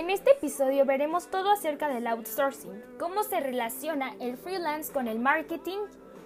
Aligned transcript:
En 0.00 0.08
este 0.08 0.30
episodio 0.30 0.86
veremos 0.86 1.28
todo 1.30 1.52
acerca 1.52 1.90
del 1.90 2.06
outsourcing, 2.06 2.82
cómo 2.98 3.22
se 3.22 3.38
relaciona 3.38 4.16
el 4.18 4.38
freelance 4.38 4.90
con 4.90 5.08
el 5.08 5.18
marketing 5.18 5.76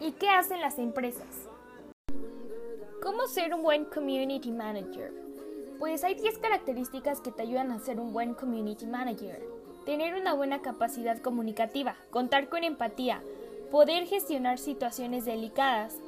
y 0.00 0.12
qué 0.12 0.28
hacen 0.30 0.60
las 0.60 0.78
empresas. 0.78 1.48
¿Cómo 3.02 3.26
ser 3.26 3.52
un 3.52 3.64
buen 3.64 3.84
community 3.86 4.52
manager? 4.52 5.12
Pues 5.80 6.04
hay 6.04 6.14
10 6.14 6.38
características 6.38 7.20
que 7.20 7.32
te 7.32 7.42
ayudan 7.42 7.72
a 7.72 7.80
ser 7.80 7.98
un 7.98 8.12
buen 8.12 8.34
community 8.34 8.86
manager. 8.86 9.44
Tener 9.84 10.14
una 10.14 10.34
buena 10.34 10.62
capacidad 10.62 11.18
comunicativa, 11.18 11.96
contar 12.10 12.48
con 12.48 12.62
empatía, 12.62 13.24
poder 13.72 14.06
gestionar 14.06 14.58
situaciones 14.58 15.24
delicadas, 15.24 15.98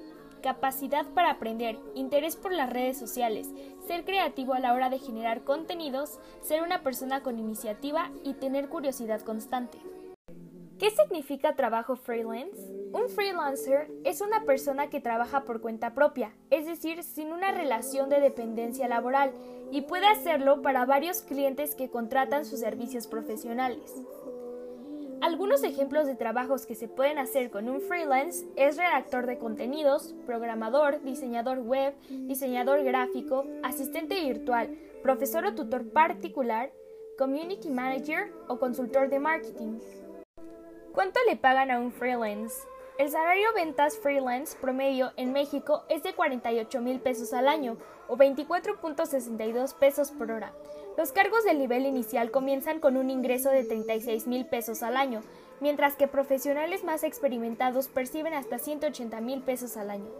capacidad 0.47 1.05
para 1.07 1.33
aprender, 1.33 1.77
interés 1.97 2.37
por 2.37 2.53
las 2.53 2.71
redes 2.71 2.97
sociales, 2.97 3.49
ser 3.85 4.05
creativo 4.05 4.55
a 4.55 4.61
la 4.61 4.75
hora 4.75 4.91
de 4.91 5.01
generar 5.01 5.43
contenidos, 5.43 6.21
ser 6.41 6.62
una 6.62 6.85
persona 6.85 7.25
con 7.25 7.41
iniciativa 7.41 8.12
y 8.23 8.35
tener 8.35 8.69
curiosidad 8.69 9.23
constante. 9.23 9.77
¿Qué 10.79 10.91
significa 10.91 11.56
trabajo 11.56 11.97
freelance? 11.97 12.62
Un 12.93 13.09
freelancer 13.09 13.91
es 14.05 14.20
una 14.20 14.45
persona 14.45 14.89
que 14.89 15.01
trabaja 15.01 15.43
por 15.43 15.61
cuenta 15.61 15.95
propia, 15.95 16.33
es 16.51 16.65
decir, 16.65 17.03
sin 17.03 17.33
una 17.33 17.51
relación 17.51 18.09
de 18.09 18.20
dependencia 18.20 18.87
laboral, 18.87 19.33
y 19.73 19.81
puede 19.81 20.06
hacerlo 20.06 20.62
para 20.62 20.87
varios 20.87 21.23
clientes 21.23 21.75
que 21.75 21.91
contratan 21.91 22.45
sus 22.45 22.61
servicios 22.61 23.09
profesionales. 23.09 24.01
Algunos 25.20 25.65
ejemplos 25.65 26.06
de 26.06 26.15
trabajos 26.15 26.66
que 26.66 26.75
se 26.75 26.88
pueden 26.88 27.19
hacer 27.19 27.51
con 27.51 27.69
un 27.69 27.80
freelance 27.80 28.47
es 28.55 28.77
redactor 28.77 29.27
de 29.27 29.39
contenidos, 29.39 30.15
programador, 30.27 31.02
diseñador 31.02 31.61
web, 31.61 31.95
diseñador 32.09 32.83
gráfico, 32.84 33.47
asistente 33.62 34.20
virtual, 34.20 34.77
profesor 35.02 35.47
o 35.47 35.55
tutor 35.55 35.89
particular, 35.91 36.70
community 37.19 37.70
manager 37.70 38.33
o 38.48 38.59
consultor 38.59 39.09
de 39.09 39.19
marketing. 39.19 39.79
¿Cuánto 40.92 41.19
le 41.28 41.37
pagan 41.37 41.70
a 41.70 41.81
un 41.81 41.92
freelance? 41.92 42.67
El 42.98 43.11
salario 43.11 43.48
ventas 43.55 43.98
freelance 43.98 44.56
promedio 44.59 45.12
en 45.17 45.33
México 45.33 45.84
es 45.89 46.03
de 46.03 46.14
48 46.14 46.81
mil 46.81 47.00
pesos 47.00 47.33
al 47.33 47.48
año 47.48 47.77
o 48.09 48.17
24.62 48.17 49.75
pesos 49.75 50.11
por 50.12 50.31
hora. 50.31 50.53
Los 50.97 51.12
cargos 51.12 51.44
del 51.44 51.58
nivel 51.58 51.84
inicial 51.84 52.30
comienzan 52.30 52.80
con 52.80 52.97
un 52.97 53.11
ingreso 53.11 53.50
de 53.50 53.64
36 53.64 54.27
mil 54.27 54.47
pesos 54.47 54.83
al 54.83 54.97
año, 54.97 55.20
mientras 55.61 55.94
que 55.94 56.08
profesionales 56.08 56.84
más 56.84 57.05
experimentados 57.05 57.88
perciben 57.88 58.33
hasta 58.33 58.58
180 58.58 59.20
mil 59.20 59.42
pesos 59.42 59.77
al 59.77 59.91
año. 59.91 60.11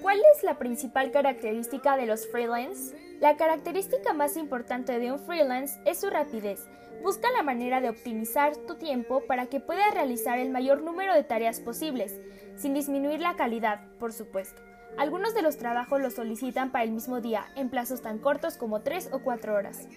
¿Cuál 0.00 0.18
es 0.34 0.42
la 0.44 0.58
principal 0.58 1.10
característica 1.10 1.96
de 1.98 2.06
los 2.06 2.26
freelance? 2.26 2.96
La 3.20 3.36
característica 3.36 4.14
más 4.14 4.38
importante 4.38 4.98
de 4.98 5.12
un 5.12 5.18
freelance 5.18 5.78
es 5.84 6.00
su 6.00 6.08
rapidez. 6.08 6.66
Busca 7.02 7.30
la 7.32 7.42
manera 7.42 7.82
de 7.82 7.90
optimizar 7.90 8.56
tu 8.56 8.76
tiempo 8.76 9.24
para 9.26 9.46
que 9.46 9.60
puedas 9.60 9.92
realizar 9.92 10.38
el 10.38 10.50
mayor 10.50 10.82
número 10.82 11.14
de 11.14 11.22
tareas 11.22 11.60
posibles, 11.60 12.18
sin 12.56 12.72
disminuir 12.72 13.20
la 13.20 13.36
calidad, 13.36 13.80
por 13.98 14.14
supuesto. 14.14 14.62
Algunos 14.96 15.34
de 15.34 15.42
los 15.42 15.56
trabajos 15.56 16.00
los 16.00 16.14
solicitan 16.14 16.70
para 16.70 16.84
el 16.84 16.92
mismo 16.92 17.20
día, 17.20 17.46
en 17.56 17.68
plazos 17.68 18.00
tan 18.00 18.18
cortos 18.18 18.56
como 18.56 18.80
3 18.80 19.10
o 19.12 19.18
4 19.20 19.54
horas. 19.54 19.88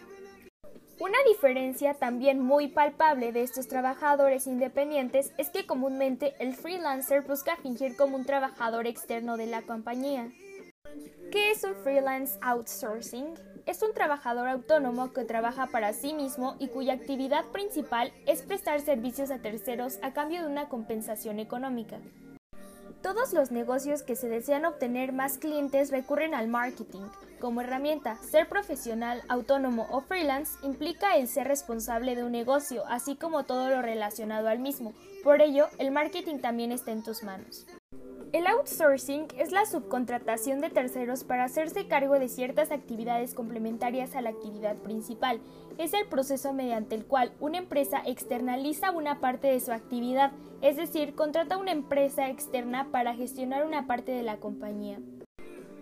Una 1.00 1.18
diferencia 1.28 1.94
también 1.94 2.42
muy 2.42 2.68
palpable 2.68 3.32
de 3.32 3.44
estos 3.44 3.68
trabajadores 3.68 4.48
independientes 4.48 5.32
es 5.38 5.52
que 5.52 5.68
comúnmente 5.68 6.34
el 6.40 6.56
freelancer 6.56 7.22
busca 7.22 7.56
fingir 7.58 7.96
como 7.96 8.16
un 8.16 8.26
trabajador 8.26 8.88
externo 8.88 9.38
de 9.38 9.46
la 9.46 9.62
compañía. 9.62 10.32
¿Qué 11.32 11.52
es 11.52 11.64
un 11.64 11.76
freelance 11.76 12.40
outsourcing? 12.42 13.36
Es 13.68 13.84
un 13.84 13.94
trabajador 13.94 14.48
autónomo 14.48 15.14
que 15.14 15.26
trabaja 15.26 15.68
para 15.68 15.94
sí 15.94 16.16
mismo 16.16 16.56
y 16.58 16.70
cuya 16.70 16.94
actividad 16.94 17.46
principal 17.46 18.12
es 18.26 18.42
prestar 18.42 18.82
servicios 18.82 19.30
a 19.30 19.38
terceros 19.38 20.00
a 20.02 20.14
cambio 20.14 20.42
de 20.42 20.48
una 20.48 20.70
compensación 20.70 21.38
económica. 21.40 22.00
Todos 23.02 23.32
los 23.32 23.52
negocios 23.52 24.02
que 24.02 24.16
se 24.16 24.28
desean 24.28 24.66
obtener 24.66 25.14
más 25.14 25.38
clientes 25.38 25.92
recurren 25.92 26.34
al 26.34 26.48
marketing. 26.48 27.04
Como 27.40 27.62
herramienta, 27.62 28.18
ser 28.18 28.50
profesional, 28.50 29.22
autónomo 29.30 29.88
o 29.92 30.02
freelance 30.02 30.58
implica 30.64 31.16
el 31.16 31.28
ser 31.28 31.48
responsable 31.48 32.16
de 32.16 32.24
un 32.24 32.32
negocio, 32.32 32.84
así 32.88 33.16
como 33.16 33.44
todo 33.44 33.70
lo 33.70 33.82
relacionado 33.82 34.50
al 34.50 34.60
mismo. 34.60 34.94
Por 35.24 35.42
ello, 35.42 35.68
el 35.78 35.92
marketing 35.92 36.40
también 36.40 36.72
está 36.72 36.92
en 36.92 37.04
tus 37.04 37.24
manos. 37.24 37.66
El 38.34 38.46
outsourcing 38.46 39.28
es 39.38 39.54
la 39.54 39.66
subcontratación 39.66 40.60
de 40.60 40.70
terceros 40.70 41.24
para 41.24 41.46
hacerse 41.46 41.88
cargo 41.88 42.20
de 42.20 42.28
ciertas 42.28 42.72
actividades 42.72 43.34
complementarias 43.34 44.16
a 44.16 44.22
la 44.22 44.32
actividad 44.32 44.76
principal. 44.76 45.40
Es 45.78 45.94
el 45.94 46.06
proceso 46.08 46.52
mediante 46.52 46.96
el 46.96 47.06
cual 47.06 47.32
una 47.40 47.58
empresa 47.58 48.02
externaliza 48.06 48.92
una 48.92 49.22
parte 49.22 49.48
de 49.48 49.62
su 49.62 49.72
actividad, 49.72 50.34
es 50.62 50.76
decir, 50.76 51.16
contrata 51.16 51.58
una 51.58 51.72
empresa 51.72 52.30
externa 52.30 52.90
para 52.92 53.16
gestionar 53.16 53.66
una 53.66 53.88
parte 53.88 54.12
de 54.12 54.24
la 54.24 54.38
compañía. 54.38 55.00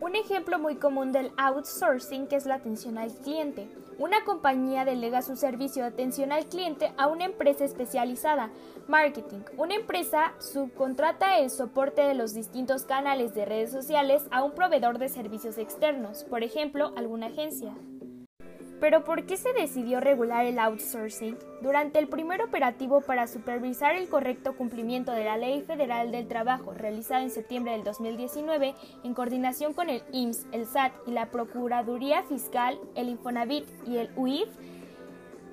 Un 0.05 0.15
ejemplo 0.15 0.59
muy 0.59 0.75
común 0.75 1.11
del 1.11 1.31
outsourcing 1.35 2.27
es 2.29 2.45
la 2.45 2.53
atención 2.53 2.99
al 2.99 3.11
cliente. 3.11 3.67
Una 3.97 4.23
compañía 4.23 4.85
delega 4.85 5.23
su 5.23 5.35
servicio 5.35 5.81
de 5.81 5.89
atención 5.89 6.31
al 6.31 6.45
cliente 6.45 6.91
a 6.95 7.07
una 7.07 7.25
empresa 7.25 7.65
especializada. 7.65 8.51
Marketing. 8.87 9.39
Una 9.57 9.73
empresa 9.73 10.33
subcontrata 10.37 11.39
el 11.39 11.49
soporte 11.49 12.03
de 12.03 12.13
los 12.13 12.35
distintos 12.35 12.83
canales 12.83 13.33
de 13.33 13.45
redes 13.45 13.71
sociales 13.71 14.21
a 14.29 14.43
un 14.43 14.51
proveedor 14.51 14.99
de 14.99 15.09
servicios 15.09 15.57
externos, 15.57 16.23
por 16.25 16.43
ejemplo, 16.43 16.93
alguna 16.95 17.25
agencia. 17.25 17.73
Pero 18.79 19.03
¿por 19.03 19.25
qué 19.25 19.37
se 19.37 19.53
decidió 19.53 20.01
regular 20.01 20.45
el 20.45 20.59
outsourcing? 20.59 21.37
Durante 21.61 21.97
el 21.97 22.07
primer 22.07 22.41
operativo 22.41 23.01
para 23.01 23.25
supervisar 23.27 23.95
el 23.95 24.09
correcto 24.09 24.55
cumplimiento 24.55 25.13
de 25.13 25.23
la 25.23 25.37
Ley 25.37 25.61
Federal 25.61 26.11
del 26.11 26.27
Trabajo, 26.27 26.73
realizado 26.73 27.23
en 27.23 27.29
septiembre 27.29 27.71
del 27.71 27.85
2019, 27.85 28.75
en 29.03 29.13
coordinación 29.13 29.73
con 29.73 29.89
el 29.89 30.03
IMSS, 30.11 30.47
el 30.51 30.65
SAT 30.65 30.93
y 31.07 31.11
la 31.11 31.31
Procuraduría 31.31 32.23
Fiscal, 32.23 32.77
el 32.95 33.09
Infonavit 33.09 33.65
y 33.87 33.97
el 33.97 34.09
UIF, 34.17 34.49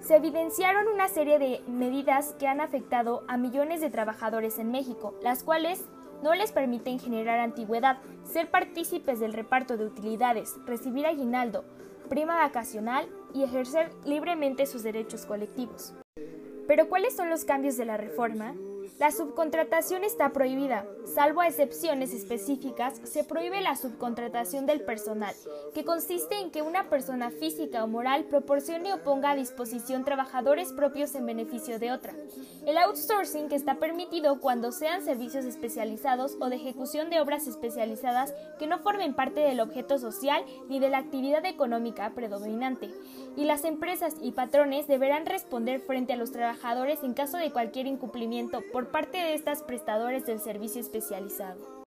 se 0.00 0.16
evidenciaron 0.16 0.88
una 0.88 1.06
serie 1.06 1.38
de 1.38 1.60
medidas 1.68 2.34
que 2.40 2.48
han 2.48 2.60
afectado 2.60 3.22
a 3.28 3.36
millones 3.36 3.80
de 3.80 3.90
trabajadores 3.90 4.58
en 4.58 4.72
México, 4.72 5.14
las 5.22 5.44
cuales 5.44 5.84
no 6.24 6.34
les 6.34 6.50
permiten 6.50 6.98
generar 6.98 7.38
antigüedad, 7.38 7.98
ser 8.24 8.50
partícipes 8.50 9.20
del 9.20 9.32
reparto 9.32 9.76
de 9.76 9.86
utilidades, 9.86 10.56
recibir 10.66 11.06
aguinaldo, 11.06 11.64
prima 12.08 12.36
vacacional 12.36 13.08
y 13.34 13.44
ejercer 13.44 13.90
libremente 14.04 14.66
sus 14.66 14.82
derechos 14.82 15.26
colectivos. 15.26 15.94
Pero 16.66 16.88
¿cuáles 16.88 17.16
son 17.16 17.28
los 17.28 17.44
cambios 17.44 17.76
de 17.76 17.84
la 17.84 17.96
reforma? 17.96 18.54
La 18.98 19.10
subcontratación 19.10 20.04
está 20.04 20.30
prohibida. 20.30 20.86
Salvo 21.04 21.40
a 21.40 21.48
excepciones 21.48 22.12
específicas, 22.12 23.00
se 23.04 23.24
prohíbe 23.24 23.60
la 23.60 23.76
subcontratación 23.76 24.66
del 24.66 24.82
personal, 24.82 25.34
que 25.74 25.84
consiste 25.84 26.38
en 26.38 26.50
que 26.50 26.62
una 26.62 26.88
persona 26.88 27.30
física 27.30 27.84
o 27.84 27.88
moral 27.88 28.24
proporcione 28.24 28.94
o 28.94 29.02
ponga 29.02 29.32
a 29.32 29.36
disposición 29.36 30.04
trabajadores 30.04 30.72
propios 30.72 31.14
en 31.14 31.26
beneficio 31.26 31.78
de 31.78 31.92
otra. 31.92 32.14
El 32.66 32.78
outsourcing 32.78 33.50
está 33.52 33.76
permitido 33.76 34.40
cuando 34.40 34.72
sean 34.72 35.04
servicios 35.04 35.44
especializados 35.44 36.36
o 36.40 36.48
de 36.48 36.56
ejecución 36.56 37.10
de 37.10 37.20
obras 37.20 37.46
especializadas 37.46 38.34
que 38.58 38.66
no 38.66 38.78
formen 38.78 39.14
parte 39.14 39.40
del 39.40 39.60
objeto 39.60 39.98
social 39.98 40.44
ni 40.68 40.78
de 40.80 40.90
la 40.90 40.98
actividad 40.98 41.44
económica 41.44 42.10
predominante. 42.14 42.90
Y 43.36 43.44
las 43.44 43.64
empresas 43.64 44.14
y 44.20 44.32
patrones 44.32 44.86
deberán 44.86 45.26
responder 45.26 45.80
frente 45.80 46.12
a 46.12 46.16
los 46.16 46.32
trabajadores 46.32 47.02
en 47.02 47.14
caso 47.14 47.38
de 47.38 47.50
cualquier 47.50 47.86
incumplimiento 47.86 48.62
por 48.72 48.88
parte 48.88 49.18
de 49.18 49.34
estas 49.34 49.62
prestadores 49.62 50.26
del 50.26 50.40
servicio 50.40 50.80
especializado. 50.80 51.81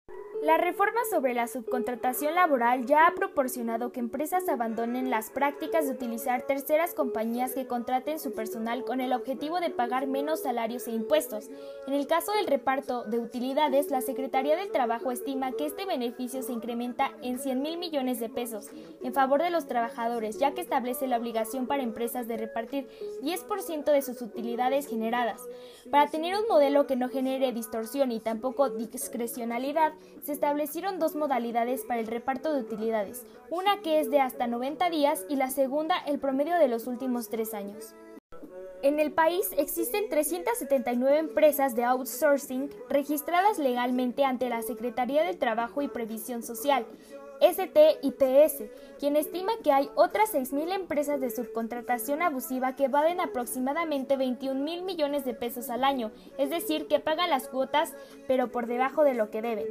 La 0.42 0.58
reforma 0.58 1.00
sobre 1.12 1.36
la 1.36 1.48
subcontratación 1.48 2.34
laboral 2.34 2.88
ya 2.88 3.06
ha 3.06 3.14
proporcionado 3.14 3.92
que 3.92 4.00
empresas 4.00 4.50
abandonen 4.50 5.12
las 5.12 5.30
prácticas 5.30 5.86
de 5.86 5.92
utilizar 5.92 6.48
terceras 6.48 6.96
compañías 6.96 7.54
que 7.54 7.68
contraten 7.68 8.20
su 8.20 8.34
personal 8.34 8.84
con 8.84 9.02
el 9.02 9.14
objetivo 9.14 9.60
de 9.60 9.70
pagar 9.70 10.08
menos 10.08 10.42
salarios 10.42 10.88
e 10.88 10.94
impuestos. 10.94 11.46
En 11.86 11.94
el 11.94 12.08
caso 12.08 12.32
del 12.32 12.48
reparto 12.48 13.04
de 13.04 13.20
utilidades, 13.20 13.92
la 13.92 14.02
Secretaría 14.02 14.56
del 14.56 14.72
Trabajo 14.72 15.12
estima 15.12 15.52
que 15.52 15.68
este 15.68 15.86
beneficio 15.86 16.42
se 16.42 16.54
incrementa 16.54 17.12
en 17.22 17.38
100 17.38 17.62
mil 17.62 17.78
millones 17.78 18.20
de 18.20 18.30
pesos 18.30 18.72
en 19.04 19.14
favor 19.14 19.44
de 19.44 19.52
los 19.52 19.68
trabajadores, 19.68 20.40
ya 20.40 20.56
que 20.56 20.62
establece 20.62 21.06
la 21.06 21.18
obligación 21.18 21.68
para 21.68 21.84
empresas 21.84 22.28
de 22.28 22.38
repartir 22.38 22.88
10% 23.22 23.92
de 23.92 24.02
sus 24.02 24.24
utilidades 24.24 24.88
generadas. 24.88 25.40
Para 25.92 26.10
tener 26.10 26.36
un 26.36 26.48
modelo 26.48 26.88
que 26.88 26.96
no 26.96 27.10
genere 27.10 27.52
distorsión 27.52 28.12
y 28.12 28.20
tampoco 28.20 28.72
discrecionalidad, 28.72 29.94
establecieron 30.32 31.00
dos 31.00 31.16
modalidades 31.16 31.86
para 31.86 32.00
el 32.00 32.08
reparto 32.08 32.54
de 32.54 32.62
utilidades, 32.62 33.26
una 33.50 33.82
que 33.82 34.00
es 34.00 34.10
de 34.10 34.20
hasta 34.20 34.48
90 34.48 34.90
días 34.90 35.26
y 35.30 35.36
la 35.36 35.50
segunda 35.50 35.98
el 36.08 36.20
promedio 36.20 36.58
de 36.58 36.68
los 36.68 36.88
últimos 36.88 37.30
tres 37.30 37.54
años. 37.54 37.94
En 38.84 39.00
el 39.00 39.12
país 39.12 39.48
existen 39.58 40.10
379 40.10 41.20
empresas 41.20 41.76
de 41.76 41.84
outsourcing 41.84 42.72
registradas 42.90 43.60
legalmente 43.60 44.26
ante 44.26 44.50
la 44.50 44.64
Secretaría 44.64 45.24
del 45.24 45.38
Trabajo 45.38 45.84
y 45.84 45.88
Previsión 45.88 46.42
Social. 46.42 46.88
STIPS, 47.42 48.64
quien 49.00 49.16
estima 49.16 49.52
que 49.64 49.72
hay 49.72 49.90
otras 49.96 50.34
6.000 50.34 50.74
empresas 50.74 51.20
de 51.20 51.32
subcontratación 51.32 52.22
abusiva 52.22 52.76
que 52.76 52.88
vaden 52.88 53.20
aproximadamente 53.20 54.16
21 54.16 54.60
mil 54.64 54.84
millones 54.84 55.26
de 55.26 55.34
pesos 55.34 55.70
al 55.72 55.84
año, 55.84 56.12
es 56.38 56.52
decir, 56.52 56.88
que 56.88 57.00
pagan 57.00 57.32
las 57.32 57.48
cuotas 57.48 57.94
pero 58.28 58.52
por 58.52 58.68
debajo 58.68 59.04
de 59.04 59.16
lo 59.16 59.32
que 59.32 59.42
deben. 59.42 59.68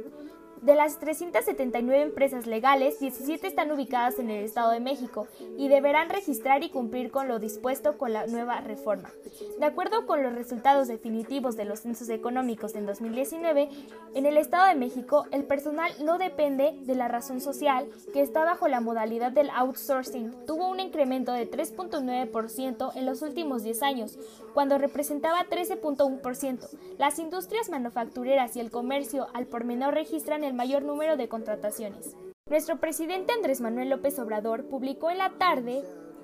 De 0.61 0.75
las 0.75 0.99
379 0.99 2.03
empresas 2.03 2.45
legales, 2.45 2.99
17 2.99 3.47
están 3.47 3.71
ubicadas 3.71 4.19
en 4.19 4.29
el 4.29 4.45
Estado 4.45 4.69
de 4.69 4.79
México 4.79 5.27
y 5.57 5.69
deberán 5.69 6.11
registrar 6.11 6.63
y 6.63 6.69
cumplir 6.69 7.09
con 7.09 7.27
lo 7.27 7.39
dispuesto 7.39 7.97
con 7.97 8.13
la 8.13 8.27
nueva 8.27 8.61
reforma. 8.61 9.09
De 9.59 9.65
acuerdo 9.65 10.05
con 10.05 10.21
los 10.21 10.35
resultados 10.35 10.87
definitivos 10.87 11.57
de 11.57 11.65
los 11.65 11.79
censos 11.79 12.09
económicos 12.09 12.75
en 12.75 12.85
2019, 12.85 13.69
en 14.13 14.25
el 14.27 14.37
Estado 14.37 14.67
de 14.67 14.75
México 14.75 15.25
el 15.31 15.45
personal 15.45 15.91
no 16.03 16.19
depende 16.19 16.77
de 16.83 16.93
la 16.93 17.07
razón 17.07 17.41
social 17.41 17.87
que 18.13 18.21
está 18.21 18.43
bajo 18.45 18.67
la 18.67 18.81
modalidad 18.81 19.31
del 19.31 19.49
outsourcing. 19.49 20.45
Tuvo 20.45 20.69
un 20.69 20.79
incremento 20.79 21.31
de 21.31 21.49
3.9% 21.49 22.91
en 22.95 23.05
los 23.07 23.23
últimos 23.23 23.63
10 23.63 23.81
años, 23.81 24.19
cuando 24.53 24.77
representaba 24.77 25.43
13.1%. 25.49 26.69
Las 26.99 27.17
industrias 27.17 27.71
manufactureras 27.71 28.55
y 28.55 28.59
el 28.59 28.69
comercio 28.69 29.25
al 29.33 29.47
por 29.47 29.63
menor 29.63 29.95
registran 29.95 30.43
el 30.43 30.50
mayor 30.53 30.83
número 30.83 31.17
de 31.17 31.27
contrataciones. 31.27 32.15
Nuestro 32.49 32.79
presidente 32.79 33.33
Andrés 33.33 33.61
Manuel 33.61 33.89
López 33.89 34.19
Obrador 34.19 34.65
publicó 34.67 35.09
en 35.09 35.19
la 35.19 35.37
tarde 35.37 35.83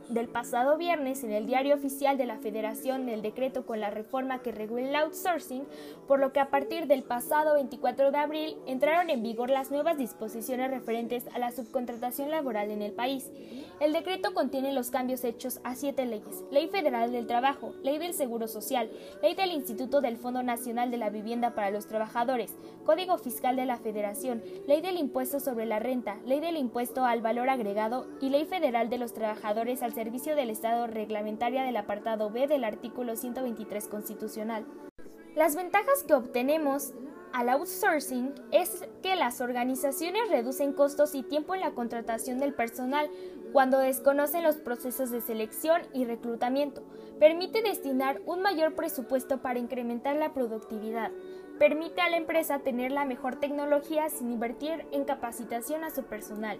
del 0.09 0.27
pasado 0.27 0.77
viernes 0.77 1.23
en 1.23 1.31
el 1.31 1.45
diario 1.45 1.75
oficial 1.75 2.17
de 2.17 2.25
la 2.25 2.37
Federación 2.37 3.09
el 3.09 3.21
decreto 3.21 3.65
con 3.65 3.79
la 3.79 3.89
reforma 3.89 4.39
que 4.39 4.51
regula 4.51 4.87
el 4.87 4.95
outsourcing, 4.95 5.65
por 6.07 6.19
lo 6.19 6.31
que 6.31 6.39
a 6.39 6.49
partir 6.49 6.87
del 6.87 7.03
pasado 7.03 7.55
24 7.55 8.11
de 8.11 8.17
abril 8.17 8.57
entraron 8.65 9.09
en 9.09 9.23
vigor 9.23 9.49
las 9.49 9.71
nuevas 9.71 9.97
disposiciones 9.97 10.71
referentes 10.71 11.25
a 11.33 11.39
la 11.39 11.51
subcontratación 11.51 12.31
laboral 12.31 12.71
en 12.71 12.81
el 12.81 12.93
país. 12.93 13.31
El 13.79 13.93
decreto 13.93 14.33
contiene 14.33 14.73
los 14.73 14.89
cambios 14.89 15.23
hechos 15.23 15.59
a 15.63 15.75
siete 15.75 16.05
leyes, 16.05 16.43
Ley 16.51 16.67
Federal 16.67 17.11
del 17.11 17.27
Trabajo, 17.27 17.73
Ley 17.83 17.99
del 17.99 18.13
Seguro 18.13 18.47
Social, 18.47 18.89
Ley 19.21 19.35
del 19.35 19.51
Instituto 19.51 20.01
del 20.01 20.17
Fondo 20.17 20.41
Nacional 20.41 20.89
de 20.89 20.97
la 20.97 21.09
Vivienda 21.09 21.53
para 21.53 21.69
los 21.69 21.87
Trabajadores, 21.87 22.55
Código 22.85 23.17
Fiscal 23.17 23.55
de 23.55 23.65
la 23.65 23.77
Federación, 23.77 24.41
Ley 24.67 24.81
del 24.81 24.97
Impuesto 24.97 25.39
sobre 25.39 25.65
la 25.65 25.79
Renta, 25.79 26.17
Ley 26.25 26.39
del 26.39 26.57
Impuesto 26.57 27.05
al 27.05 27.21
Valor 27.21 27.49
Agregado 27.49 28.07
y 28.21 28.29
Ley 28.29 28.45
Federal 28.45 28.89
de 28.89 28.97
los 28.97 29.13
Trabajadores 29.13 29.83
al 29.83 29.93
servicio 29.97 30.35
del 30.35 30.51
Estado 30.51 30.85
reglamentaria 30.85 31.63
del 31.63 31.75
apartado 31.75 32.29
B 32.29 32.45
del 32.45 32.65
artículo 32.65 33.15
123 33.15 33.87
constitucional. 33.87 34.63
Las 35.33 35.55
ventajas 35.55 36.03
que 36.03 36.13
obtenemos 36.13 36.93
al 37.33 37.49
outsourcing 37.49 38.35
es 38.51 38.87
que 39.01 39.15
las 39.15 39.41
organizaciones 39.41 40.29
reducen 40.29 40.73
costos 40.73 41.15
y 41.15 41.23
tiempo 41.23 41.55
en 41.55 41.61
la 41.61 41.71
contratación 41.71 42.37
del 42.37 42.53
personal 42.53 43.09
cuando 43.51 43.79
desconocen 43.79 44.43
los 44.43 44.57
procesos 44.57 45.09
de 45.09 45.19
selección 45.19 45.81
y 45.95 46.05
reclutamiento. 46.05 46.83
Permite 47.19 47.63
destinar 47.63 48.21
un 48.27 48.43
mayor 48.43 48.75
presupuesto 48.75 49.41
para 49.41 49.57
incrementar 49.57 50.15
la 50.15 50.31
productividad. 50.31 51.09
Permite 51.57 52.01
a 52.01 52.09
la 52.11 52.17
empresa 52.17 52.59
tener 52.59 52.91
la 52.91 53.05
mejor 53.05 53.37
tecnología 53.37 54.09
sin 54.09 54.31
invertir 54.31 54.85
en 54.91 55.05
capacitación 55.05 55.83
a 55.83 55.89
su 55.89 56.03
personal. 56.03 56.59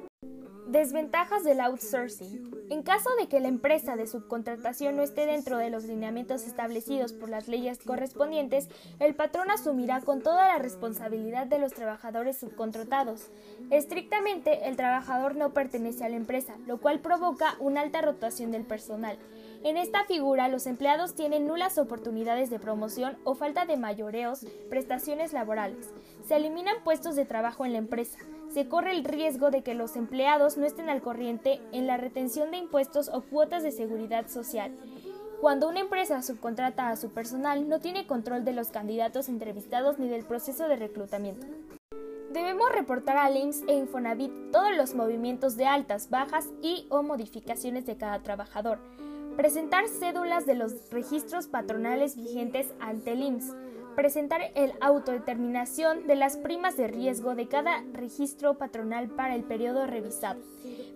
Desventajas 0.65 1.43
del 1.43 1.59
outsourcing. 1.59 2.56
En 2.69 2.83
caso 2.83 3.09
de 3.17 3.27
que 3.27 3.39
la 3.39 3.47
empresa 3.47 3.95
de 3.95 4.07
subcontratación 4.07 4.97
no 4.97 5.01
esté 5.01 5.25
dentro 5.25 5.57
de 5.57 5.69
los 5.69 5.85
lineamientos 5.85 6.45
establecidos 6.45 7.13
por 7.13 7.29
las 7.29 7.47
leyes 7.47 7.79
correspondientes, 7.79 8.67
el 8.99 9.15
patrón 9.15 9.49
asumirá 9.49 10.01
con 10.01 10.21
toda 10.21 10.49
la 10.49 10.57
responsabilidad 10.57 11.47
de 11.47 11.59
los 11.59 11.71
trabajadores 11.71 12.37
subcontratados. 12.37 13.29
Estrictamente, 13.71 14.67
el 14.67 14.75
trabajador 14.75 15.37
no 15.37 15.53
pertenece 15.53 16.03
a 16.03 16.09
la 16.09 16.17
empresa, 16.17 16.55
lo 16.65 16.79
cual 16.79 16.99
provoca 16.99 17.55
una 17.59 17.79
alta 17.79 18.01
rotación 18.01 18.51
del 18.51 18.65
personal. 18.65 19.17
En 19.63 19.77
esta 19.77 20.03
figura, 20.03 20.49
los 20.49 20.67
empleados 20.67 21.15
tienen 21.15 21.47
nulas 21.47 21.77
oportunidades 21.77 22.49
de 22.49 22.59
promoción 22.59 23.17
o 23.23 23.35
falta 23.35 23.65
de 23.65 23.77
mayoreos, 23.77 24.45
prestaciones 24.69 25.31
laborales. 25.31 25.89
Se 26.27 26.35
eliminan 26.35 26.83
puestos 26.83 27.15
de 27.15 27.23
trabajo 27.23 27.65
en 27.65 27.71
la 27.71 27.79
empresa 27.79 28.17
se 28.53 28.67
corre 28.67 28.91
el 28.91 29.03
riesgo 29.03 29.51
de 29.51 29.61
que 29.61 29.73
los 29.73 29.95
empleados 29.95 30.57
no 30.57 30.65
estén 30.65 30.89
al 30.89 31.01
corriente 31.01 31.61
en 31.71 31.87
la 31.87 31.97
retención 31.97 32.51
de 32.51 32.57
impuestos 32.57 33.09
o 33.13 33.21
cuotas 33.21 33.63
de 33.63 33.71
seguridad 33.71 34.27
social. 34.27 34.71
Cuando 35.41 35.69
una 35.69 35.81
empresa 35.81 36.21
subcontrata 36.23 36.89
a 36.89 36.95
su 36.95 37.11
personal, 37.11 37.69
no 37.69 37.79
tiene 37.79 38.07
control 38.07 38.43
de 38.43 38.53
los 38.53 38.69
candidatos 38.69 39.29
entrevistados 39.29 39.99
ni 39.99 40.09
del 40.09 40.25
proceso 40.25 40.67
de 40.67 40.77
reclutamiento. 40.77 41.45
Debemos 42.31 42.71
reportar 42.71 43.17
al 43.17 43.37
IMSS 43.37 43.63
e 43.67 43.77
Infonavit 43.77 44.31
todos 44.51 44.75
los 44.75 44.95
movimientos 44.95 45.55
de 45.55 45.65
altas, 45.65 46.09
bajas 46.09 46.49
y 46.61 46.87
o 46.89 47.03
modificaciones 47.03 47.85
de 47.85 47.97
cada 47.97 48.19
trabajador. 48.23 48.79
Presentar 49.35 49.87
cédulas 49.87 50.45
de 50.45 50.55
los 50.55 50.89
registros 50.89 51.47
patronales 51.47 52.15
vigentes 52.15 52.73
ante 52.79 53.11
el 53.11 53.21
presentar 53.97 54.51
el 54.53 54.73
autodeterminación 54.79 56.05
de 56.05 56.15
las 56.15 56.37
primas 56.37 56.77
de 56.77 56.87
riesgo 56.87 57.33
de 57.33 57.47
cada 57.47 57.83
registro 57.93 58.53
patronal 58.53 59.09
para 59.09 59.33
el 59.33 59.43
periodo 59.43 59.87
revisado, 59.87 60.39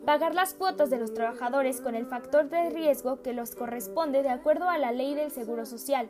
pagar 0.06 0.36
las 0.36 0.54
cuotas 0.54 0.92
de 0.92 1.00
los 1.00 1.12
trabajadores 1.12 1.82
con 1.82 1.96
el 1.96 2.06
factor 2.06 2.48
de 2.48 2.70
riesgo 2.70 3.24
que 3.24 3.34
los 3.34 3.56
corresponde 3.56 4.22
de 4.22 4.30
acuerdo 4.30 4.70
a 4.70 4.78
la 4.78 4.92
ley 4.92 5.16
del 5.16 5.32
Seguro 5.32 5.66
Social, 5.66 6.10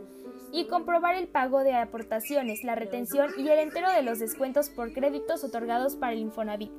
y 0.52 0.66
comprobar 0.66 1.16
el 1.16 1.30
pago 1.30 1.64
de 1.64 1.76
aportaciones, 1.76 2.66
la 2.66 2.76
retención 2.76 3.32
y 3.38 3.48
el 3.48 3.60
entero 3.60 3.90
de 3.90 4.02
los 4.02 4.20
descuentos 4.20 4.70
por 4.70 4.92
créditos 4.92 5.46
otorgados 5.46 5.96
para 5.96 6.12
el 6.12 6.20
Infonavit. 6.20 6.74